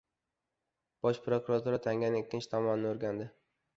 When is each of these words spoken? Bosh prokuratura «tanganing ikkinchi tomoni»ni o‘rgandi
Bosh 1.07 1.21
prokuratura 1.27 1.81
«tanganing 1.85 2.25
ikkinchi 2.25 2.51
tomoni»ni 2.55 2.91
o‘rgandi 2.95 3.29